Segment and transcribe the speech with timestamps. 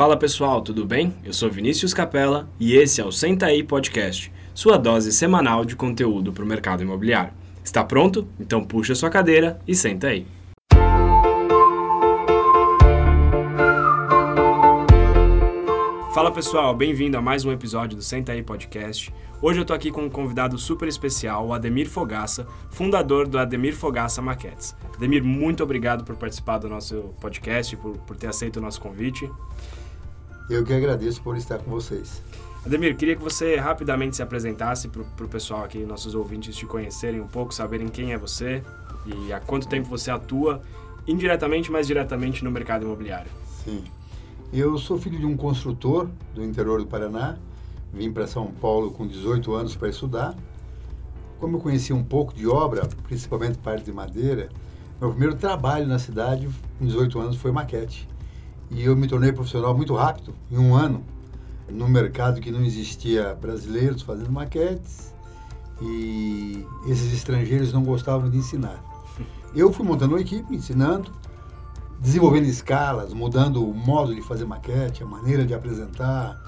[0.00, 1.14] Fala pessoal, tudo bem?
[1.22, 5.76] Eu sou Vinícius Capella e esse é o Senta aí Podcast, sua dose semanal de
[5.76, 7.34] conteúdo para o mercado imobiliário.
[7.62, 8.26] Está pronto?
[8.40, 10.26] Então puxa sua cadeira e senta aí.
[16.14, 19.12] Fala pessoal, bem-vindo a mais um episódio do Senta aí Podcast.
[19.42, 23.76] Hoje eu tô aqui com um convidado super especial, o Ademir Fogaça, fundador do Ademir
[23.76, 24.74] Fogaça Maquetes.
[24.96, 29.30] Ademir, muito obrigado por participar do nosso podcast, por, por ter aceito o nosso convite.
[30.50, 32.20] Eu que agradeço por estar com vocês.
[32.66, 37.20] Ademir, queria que você rapidamente se apresentasse para o pessoal aqui, nossos ouvintes, te conhecerem
[37.20, 38.60] um pouco, saberem quem é você
[39.06, 40.60] e há quanto tempo você atua,
[41.06, 43.30] indiretamente, mas diretamente no mercado imobiliário.
[43.64, 43.84] Sim.
[44.52, 47.38] Eu sou filho de um construtor do interior do Paraná,
[47.92, 50.34] vim para São Paulo com 18 anos para estudar.
[51.38, 54.48] Como eu conhecia um pouco de obra, principalmente parte de madeira,
[55.00, 58.08] meu primeiro trabalho na cidade, com 18 anos, foi maquete.
[58.70, 61.04] E eu me tornei profissional muito rápido, em um ano,
[61.68, 65.12] no mercado que não existia brasileiros fazendo maquetes
[65.80, 68.82] e esses estrangeiros não gostavam de ensinar.
[69.54, 71.10] Eu fui montando uma equipe, ensinando,
[71.98, 76.40] desenvolvendo escalas, mudando o modo de fazer maquete, a maneira de apresentar,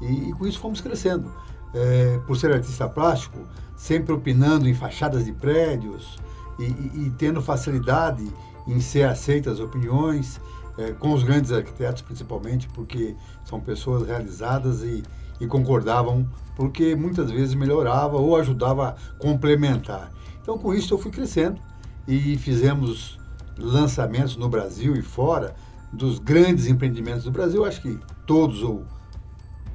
[0.00, 1.32] e, e com isso fomos crescendo.
[1.72, 3.38] É, por ser artista plástico,
[3.76, 6.18] sempre opinando em fachadas de prédios
[6.58, 8.30] e, e, e tendo facilidade
[8.68, 10.40] em ser aceitas as opiniões,
[10.78, 15.02] é, com os grandes arquitetos principalmente, porque são pessoas realizadas e,
[15.40, 20.12] e concordavam, porque muitas vezes melhorava ou ajudava a complementar.
[20.42, 21.60] Então, com isso, eu fui crescendo
[22.06, 23.18] e fizemos
[23.58, 25.54] lançamentos no Brasil e fora
[25.92, 28.84] dos grandes empreendimentos do Brasil, acho que todos ou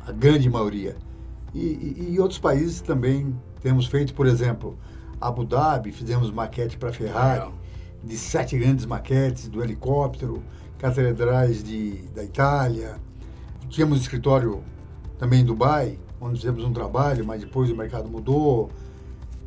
[0.06, 0.98] a grande maioria.
[1.54, 4.78] E, e, e outros países também temos feito, por exemplo,
[5.20, 7.52] Abu Dhabi, fizemos maquete para Ferrari,
[8.04, 10.42] de sete grandes maquetes do helicóptero,
[10.80, 13.00] catedrais de, da Itália.
[13.70, 14.64] Tínhamos escritório
[15.20, 18.72] também em Dubai, onde fizemos um trabalho, mas depois o mercado mudou.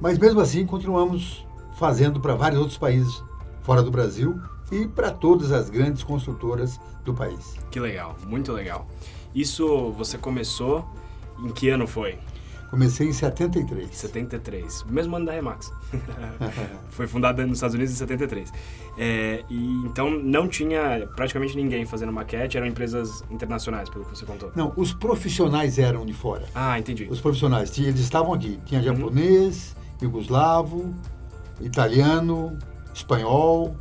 [0.01, 1.45] Mas mesmo assim, continuamos
[1.77, 3.23] fazendo para vários outros países
[3.63, 4.41] fora do Brasil
[4.71, 7.57] e para todas as grandes construtoras do país.
[7.71, 8.87] Que legal, muito legal.
[9.35, 10.87] Isso você começou
[11.43, 12.19] em que ano foi?
[12.73, 13.95] Comecei em 73.
[13.95, 15.71] 73, mesmo ano da Remax.
[16.89, 18.51] Foi fundada nos Estados Unidos em 73.
[18.97, 24.25] É, e então não tinha praticamente ninguém fazendo maquete, eram empresas internacionais, pelo que você
[24.25, 24.53] contou.
[24.57, 26.47] Não, os profissionais eram de fora.
[26.55, 27.07] Ah, entendi.
[27.11, 28.59] Os profissionais, eles estavam aqui.
[28.65, 28.87] Tinha uhum.
[28.87, 30.09] japonês, uhum.
[30.09, 30.95] yugoslavo,
[31.61, 32.57] italiano,
[32.95, 33.77] espanhol,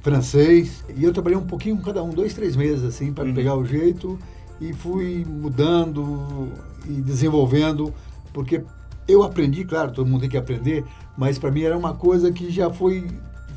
[0.00, 0.84] francês.
[0.96, 3.34] E eu trabalhei um pouquinho com cada um, dois, três meses, assim, para uhum.
[3.34, 4.16] pegar o jeito.
[4.60, 6.52] E fui mudando
[6.86, 7.92] e desenvolvendo,
[8.32, 8.62] porque
[9.06, 10.84] eu aprendi, claro, todo mundo tem que aprender,
[11.16, 13.06] mas para mim era uma coisa que já foi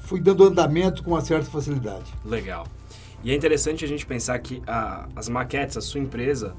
[0.04, 2.12] fui dando andamento com uma certa facilidade.
[2.26, 2.66] Legal.
[3.24, 6.56] E é interessante a gente pensar que a, as maquetes, a sua empresa,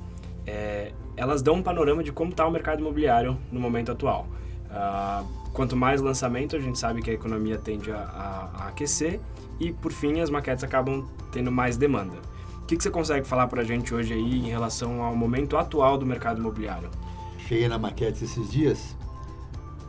[0.47, 4.29] é, elas dão um panorama de como está o mercado imobiliário no momento atual.
[4.71, 9.19] Uh, quanto mais lançamento, a gente sabe que a economia tende a, a, a aquecer
[9.59, 12.30] e, por fim, as maquetes acabam tendo mais demanda
[12.71, 15.99] que, que você consegue falar para a gente hoje aí em relação ao momento atual
[15.99, 16.89] do mercado imobiliário?
[17.49, 18.97] Cheguei na maquete esses dias,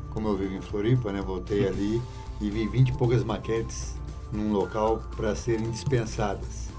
[0.09, 1.21] como eu vivo em Floripa, né?
[1.21, 2.01] Voltei ali
[2.39, 3.95] e vi 20 e poucas maquetes
[4.31, 6.69] num local para serem dispensadas.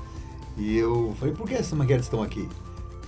[0.57, 2.49] E eu falei, por que essas maquetes estão aqui?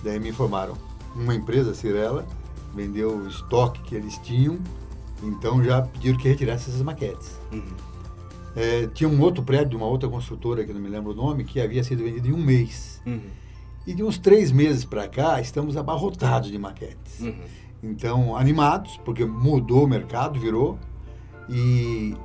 [0.01, 0.77] Daí me informaram.
[1.13, 2.25] Uma empresa, Cirela,
[2.73, 4.57] vendeu o estoque que eles tinham,
[5.21, 7.37] então já pediram que retirasse essas maquetes.
[7.51, 7.75] Uhum.
[8.55, 11.43] É, tinha um outro prédio de uma outra construtora, que não me lembro o nome,
[11.43, 13.01] que havia sido vendido em um mês.
[13.05, 13.19] Uhum.
[13.85, 17.19] E de uns três meses para cá, estamos abarrotados de maquetes.
[17.19, 17.35] Uhum.
[17.83, 20.79] Então, animados, porque mudou o mercado, virou.
[21.49, 22.15] E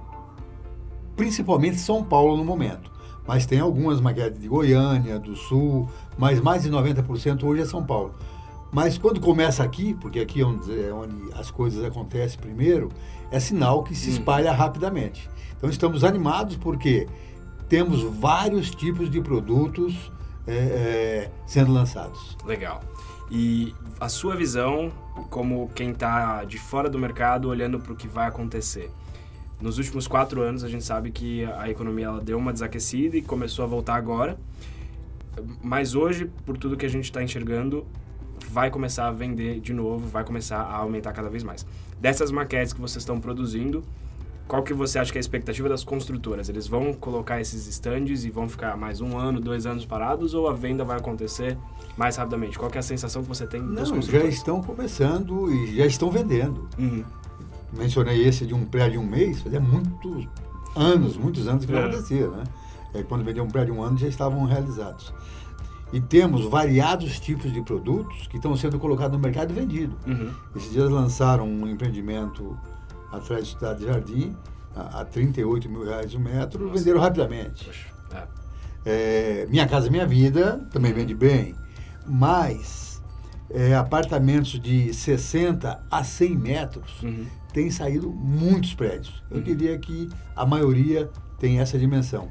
[1.17, 2.91] principalmente São Paulo no momento.
[3.27, 7.85] Mas tem algumas maquetes de Goiânia, do Sul, mas mais de 90% hoje é São
[7.85, 8.15] Paulo.
[8.73, 12.89] Mas quando começa aqui, porque aqui é onde, é onde as coisas acontecem primeiro,
[13.31, 14.17] é sinal que se uhum.
[14.17, 14.57] espalha uhum.
[14.57, 15.29] rapidamente.
[15.57, 17.09] Então estamos animados porque
[17.69, 20.11] temos vários tipos de produtos
[20.47, 22.37] é, é, sendo lançados.
[22.45, 22.81] Legal.
[23.31, 24.91] E a sua visão,
[25.31, 28.91] como quem está de fora do mercado, olhando para o que vai acontecer.
[29.61, 33.23] Nos últimos quatro anos, a gente sabe que a economia ela deu uma desaquecida e
[33.23, 34.39] começou a voltar agora.
[35.63, 37.87] Mas hoje, por tudo que a gente está enxergando,
[38.51, 41.65] vai começar a vender de novo, vai começar a aumentar cada vez mais.
[42.01, 43.85] Dessas maquetes que vocês estão produzindo,
[44.49, 46.49] qual que você acha que é a expectativa das construtoras?
[46.49, 50.49] Eles vão colocar esses estandes e vão ficar mais um ano, dois anos parados ou
[50.49, 51.57] a venda vai acontecer
[51.97, 52.59] mais rapidamente?
[52.59, 54.23] Qual que é a sensação que você tem Não, das construtoras?
[54.23, 56.69] já estão começando e já estão vendendo.
[56.77, 57.05] Uhum.
[57.73, 60.27] Mencionei esse de um prédio de um mês, fazia muitos
[60.75, 61.85] anos, muitos anos que não é.
[61.85, 62.43] acontecia, né?
[62.93, 65.15] É, quando vendia um prédio de um ano já estavam realizados.
[65.93, 69.97] E temos variados tipos de produtos que estão sendo colocados no mercado e vendidos.
[70.07, 70.31] Uhum.
[70.55, 72.57] Esses dias lançaram um empreendimento
[73.13, 74.37] atrás da Cidade Jardim,
[74.75, 76.79] a, a 38 mil reais o metro, Nossa.
[76.79, 77.65] venderam rapidamente.
[77.65, 78.27] Poxa, é.
[78.87, 81.55] É, Minha Casa Minha Vida também vende bem,
[82.07, 83.03] mas
[83.51, 87.27] é, apartamentos de 60 a 100 metros Uhum.
[87.53, 89.23] tem saído muitos prédios.
[89.31, 89.43] Eu Uhum.
[89.43, 92.29] diria que a maioria tem essa dimensão.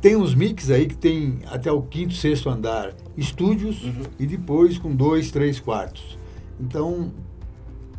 [0.00, 4.02] Tem uns mix aí que tem até o quinto, sexto andar, estúdios Uhum.
[4.18, 6.18] e depois com dois, três quartos.
[6.60, 7.12] Então,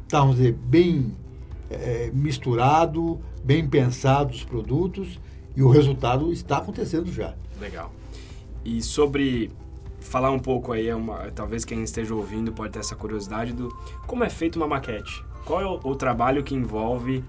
[0.08, 1.16] tá, vamos dizer, bem
[1.70, 5.20] eh, misturado, bem pensados os produtos
[5.56, 7.34] e o resultado está acontecendo já.
[7.60, 7.92] Legal.
[8.64, 9.52] E sobre
[10.00, 13.70] falar um pouco aí, é uma, talvez quem esteja ouvindo pode ter essa curiosidade do
[14.06, 15.26] como é feita uma maquete.
[15.46, 17.24] Qual é o, o trabalho que envolve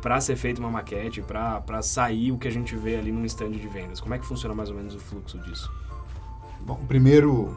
[0.00, 3.52] para ser feita uma maquete, para sair o que a gente vê ali num stand
[3.52, 4.00] de vendas?
[4.00, 5.70] Como é que funciona mais ou menos o fluxo disso?
[6.60, 7.56] Bom, primeiro,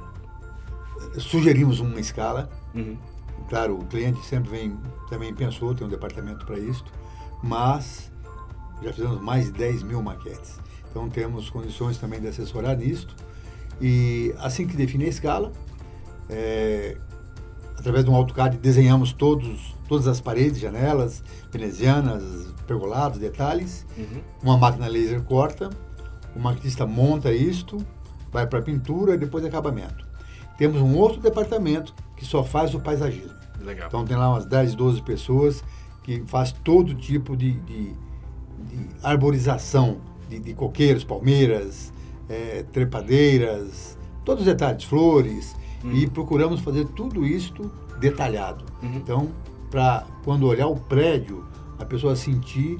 [1.17, 2.49] sugerimos uma escala.
[2.73, 2.97] Uhum.
[3.49, 4.77] Claro, o cliente sempre vem,
[5.09, 6.85] também pensou, tem um departamento para isso,
[7.43, 8.11] mas
[8.81, 10.59] já fizemos mais de 10 mil maquetes.
[10.89, 13.15] Então temos condições também de assessorar nisto.
[13.79, 15.51] E assim que define a escala,
[16.29, 16.97] é,
[17.77, 22.23] através de um AutoCAD desenhamos todos, todas as paredes, janelas, venezianas,
[22.67, 23.85] pergolados, detalhes.
[23.97, 24.21] Uhum.
[24.43, 25.69] Uma máquina laser corta,
[26.35, 27.77] o maquetista monta isto,
[28.31, 30.07] vai para pintura e depois acabamento.
[30.57, 33.35] Temos um outro departamento que só faz o paisagismo.
[33.59, 33.87] Legal.
[33.87, 35.63] Então tem lá umas 10, 12 pessoas
[36.03, 39.97] que faz todo tipo de, de, de arborização
[40.29, 41.91] de, de coqueiros, palmeiras,
[42.29, 45.91] eh, trepadeiras, todos os detalhes, flores, Hum.
[45.93, 47.69] e procuramos fazer tudo isto
[47.99, 48.63] detalhado.
[48.83, 48.95] Uhum.
[48.95, 49.29] Então,
[49.69, 51.43] para quando olhar o prédio,
[51.79, 52.79] a pessoa sentir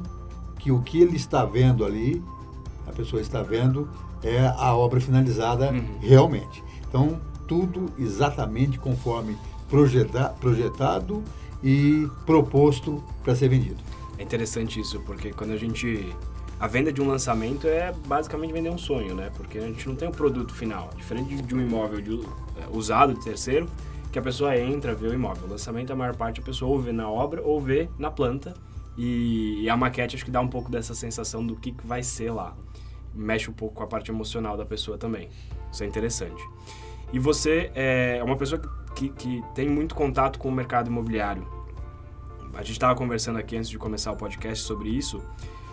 [0.59, 2.21] que o que ele está vendo ali,
[2.87, 3.89] a pessoa está vendo,
[4.23, 5.83] é a obra finalizada Uhum.
[5.99, 6.63] realmente.
[6.87, 9.35] Então, tudo exatamente conforme
[9.69, 11.23] projeta- projetado
[11.63, 13.77] e proposto para ser vendido.
[14.17, 16.13] É interessante isso, porque quando a gente.
[16.61, 19.31] A venda de um lançamento é basicamente vender um sonho, né?
[19.35, 20.91] Porque a gente não tem o produto final.
[20.95, 22.21] Diferente de- um imóvel de-
[22.61, 23.67] é, usado de terceiro,
[24.11, 25.47] que a pessoa entra, vê o imóvel.
[25.47, 28.53] O lançamento, a maior parte, a pessoa ou vê na obra ou vê na planta.
[28.95, 32.03] E, e a maquete acho que dá um pouco dessa sensação do que que vai
[32.03, 32.55] ser lá.
[33.15, 35.29] Mexe um pouco com a parte emocional da pessoa também.
[35.71, 36.43] Isso é interessante.
[37.11, 38.61] E você é uma pessoa
[38.95, 41.43] que, que tem muito contato com o mercado imobiliário.
[42.53, 45.21] A gente estava conversando aqui antes de começar o podcast sobre isso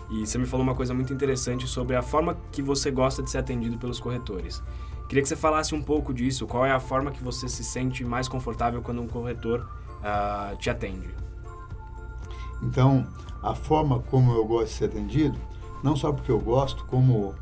[0.09, 3.29] e você me falou uma coisa muito interessante sobre a forma que você gosta de
[3.29, 4.61] ser atendido pelos corretores.
[5.07, 6.45] Queria que você falasse um pouco disso.
[6.45, 9.67] Qual é a forma que você se sente mais confortável quando um corretor
[10.03, 11.09] ah, te atende?
[12.61, 13.07] Então,
[13.41, 15.37] a forma como eu gosto de ser atendido,
[15.83, 17.33] não só porque eu gosto, como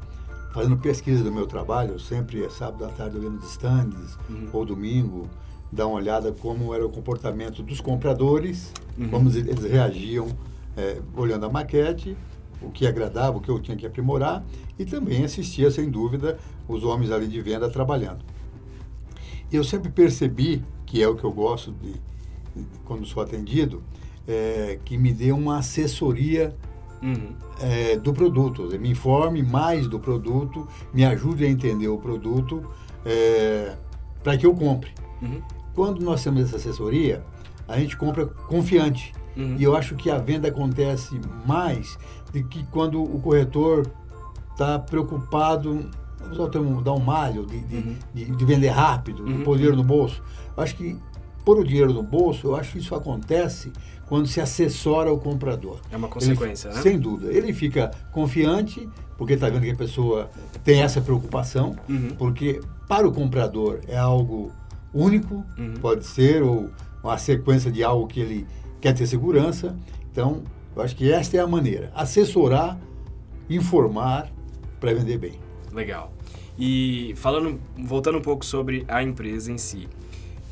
[0.54, 4.50] fazendo pesquisa do meu trabalho, eu sempre, é sábado à tarde, olhando os stands, Uhum.
[4.54, 5.28] ou domingo,
[5.72, 9.10] dar uma olhada como era o comportamento dos compradores, Uhum.
[9.10, 10.28] como eles reagiam
[10.78, 12.16] eh, olhando a maquete,
[12.62, 14.44] o que agradava, o que eu tinha que aprimorar,
[14.78, 16.38] e também assistia, sem dúvida,
[16.68, 18.20] os homens ali de venda trabalhando.
[19.52, 23.82] E eu sempre percebi, que é o que eu gosto de, de- quando sou atendido,
[24.28, 26.56] é, que me dê uma assessoria
[27.00, 27.36] Uhum.
[27.62, 32.64] é, do produto, me informe mais do produto, me ajude a entender o produto
[34.24, 34.90] para que eu compre.
[35.22, 35.42] Uhum.
[35.76, 37.24] Quando nós temos essa assessoria,
[37.68, 39.14] a gente compra confiante.
[39.38, 39.56] Uhum.
[39.58, 41.98] E eu acho que a venda acontece mais
[42.34, 43.86] do que quando o corretor
[44.52, 45.90] está preocupado,
[46.20, 47.96] vamos dar um termo, dar um malho, de, de, Uhum.
[48.14, 49.38] de, de vender rápido, Uhum.
[49.38, 50.22] de pôr o dinheiro no bolso.
[50.56, 50.98] Eu acho que
[51.46, 53.72] pôr o dinheiro no bolso, eu acho que isso acontece
[54.08, 55.80] quando se assessora o comprador.
[55.92, 56.82] É uma Ele- consequência, né?
[56.82, 57.32] Sem dúvida.
[57.32, 60.30] Ele fica confiante, porque está vendo que a pessoa
[60.64, 62.10] tem essa preocupação, Uhum.
[62.18, 64.52] porque para o comprador é algo
[64.94, 65.74] único, Uhum.
[65.82, 66.70] pode ser, ou
[67.04, 68.48] uma sequência de algo que ele
[68.88, 69.76] quer ter segurança.
[70.12, 70.44] Então,
[70.76, 71.92] eu acho que esta é a maneira.
[71.94, 72.80] Assessorar,
[73.50, 74.32] informar
[74.80, 75.34] para vender bem.
[75.74, 76.12] Legal.
[76.58, 79.88] E falando, voltando um pouco sobre a empresa em si.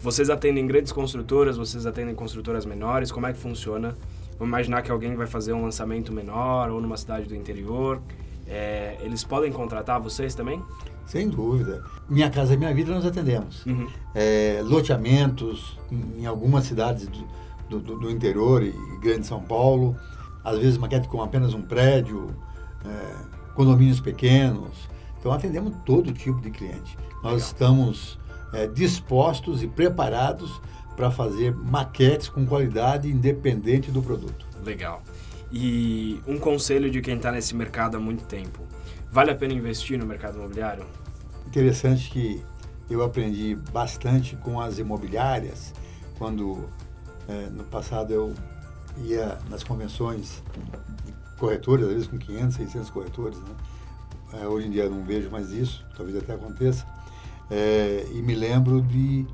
[0.01, 3.96] Vocês atendem grandes construtoras, vocês atendem construtoras menores, como é que funciona?
[4.38, 8.01] Vamos imaginar que alguém vai fazer um lançamento menor ou numa cidade do interior.
[8.48, 10.62] É, eles podem contratar vocês também?
[11.08, 11.84] Sem dúvida.
[12.08, 13.65] Minha Casa Minha Vida nós atendemos.
[13.65, 13.88] Uhum.
[14.13, 17.25] É, loteamentos em, em algumas cidades do,
[17.69, 19.95] do, do interior e grande São Paulo.
[20.43, 22.36] Às vezes maquete com apenas um prédio,
[22.86, 24.89] é, condomínios pequenos.
[25.19, 26.98] Então atendemos todo tipo de cliente.
[27.24, 27.38] Nós Legal.
[27.38, 28.19] estamos
[28.53, 30.62] é, dispostos e preparados
[30.95, 34.45] para fazer maquetes com qualidade independente do produto.
[34.63, 35.01] Legal.
[35.51, 38.62] E um conselho de quem está nesse mercado há muito tempo.
[39.12, 40.86] Vale a pena investir no mercado imobiliário?
[41.48, 42.41] Interessante que
[42.89, 45.74] eu aprendi bastante com as imobiliárias,
[46.17, 46.69] quando
[47.27, 48.34] é, no passado eu
[49.03, 50.41] ia nas convenções
[51.38, 53.55] corretores, às vezes com 500, 600 corretores, né?
[54.41, 56.86] É, hoje em dia não vejo mais isso, talvez até aconteça.
[57.50, 59.25] É, e me lembro de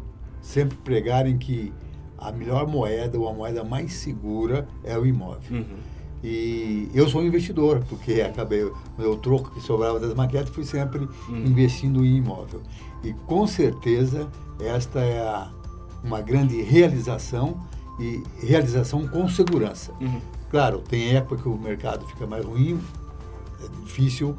[0.42, 1.74] sempre pregarem que
[2.18, 5.60] a melhor moeda ou a moeda mais segura é o imóvel.
[5.60, 5.78] Uhum.
[6.24, 10.64] E eu sou um investidor, porque acabei, o meu troco que sobrava das maquetes fui
[10.64, 11.46] sempre uhum.
[11.46, 12.62] investindo em imóvel.
[13.04, 14.30] E com certeza
[14.60, 15.52] esta é a,
[16.04, 17.60] uma grande realização
[18.00, 19.94] e realização com segurança.
[20.00, 20.22] Uhum.
[20.50, 22.80] Claro, tem época que o mercado fica mais ruim,
[23.64, 24.36] é difícil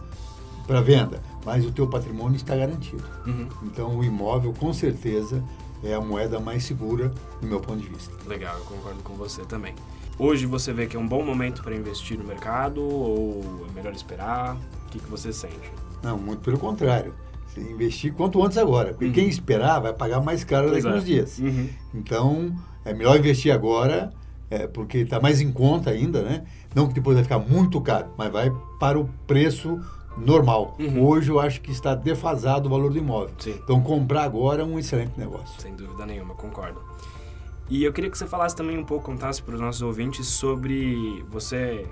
[0.66, 3.04] para venda, mas o teu patrimônio está garantido.
[3.26, 3.48] Uhum.
[3.64, 5.42] Então o imóvel com certeza
[5.82, 8.12] é a moeda mais segura do meu ponto de vista.
[8.26, 9.74] Legal, eu concordo com você também.
[10.18, 13.92] Hoje você vê que é um bom momento para investir no mercado ou é melhor
[13.92, 14.56] esperar?
[14.86, 15.72] O que, que você sente?
[16.02, 17.14] Não, muito pelo contrário.
[17.48, 18.90] Você investir quanto antes agora.
[18.90, 19.12] Porque uhum.
[19.12, 21.38] quem esperar vai pagar mais caro daqui a uns dias.
[21.38, 21.68] Uhum.
[21.94, 22.54] Então,
[22.84, 24.12] é melhor investir agora,
[24.50, 26.44] é, porque está mais em conta ainda, né?
[26.74, 29.80] Não que depois vai ficar muito caro, mas vai para o preço
[30.16, 30.76] normal.
[30.78, 31.04] Uhum.
[31.04, 33.34] Hoje eu acho que está defasado o valor do imóvel.
[33.38, 33.54] Sim.
[33.62, 35.60] Então comprar agora é um excelente negócio.
[35.60, 36.80] Sem dúvida nenhuma, concordo.
[37.68, 41.24] E eu queria que você falasse também um pouco, contasse para os nossos ouvintes sobre
[41.30, 41.86] você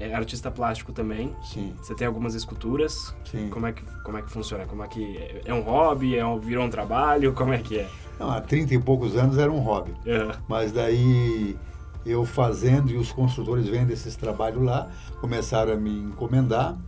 [0.00, 1.34] é artista plástico também.
[1.42, 1.74] Sim.
[1.80, 3.14] Você tem algumas esculturas.
[3.30, 3.48] Sim.
[3.50, 4.64] Como é que como é que funciona?
[4.64, 6.16] Como é que é, é um hobby?
[6.16, 7.32] É um, virou um trabalho?
[7.34, 7.88] Como é que é?
[8.18, 9.92] Não, há 30 e poucos anos era um hobby.
[10.06, 10.34] É.
[10.48, 11.56] Mas daí
[12.04, 14.90] eu fazendo e os construtores vendo esses trabalhos lá,
[15.20, 16.78] começaram a me encomendar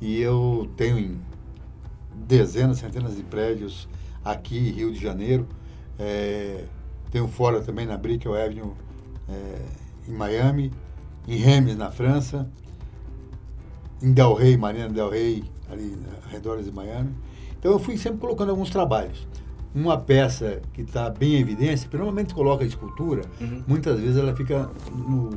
[0.00, 1.18] e eu tenho
[2.14, 3.88] dezenas, centenas de prédios
[4.24, 5.46] aqui em Rio de Janeiro.
[5.98, 6.64] É,
[7.10, 8.72] tenho fora também na Brickell Avenue
[9.28, 9.62] é,
[10.08, 10.70] em Miami,
[11.26, 12.48] em Remes, na França,
[14.02, 15.96] em Del Rey, Marina Del Rey, ali
[16.26, 17.14] arredores de Miami.
[17.58, 19.26] Então eu fui sempre colocando alguns trabalhos.
[19.74, 23.62] Uma peça que está bem em evidência, porque normalmente coloca a escultura, uhum.
[23.68, 25.30] muitas vezes ela fica no,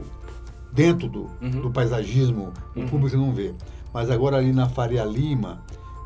[0.71, 1.61] dentro do, uhum.
[1.61, 2.87] do paisagismo, o uhum.
[2.87, 3.53] público não vê.
[3.93, 5.61] Mas agora ali na Faria Lima,